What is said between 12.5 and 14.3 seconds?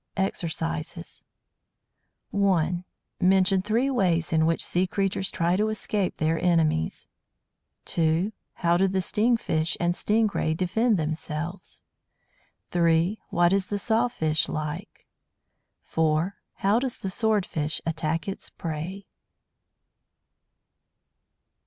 3. What is the Saw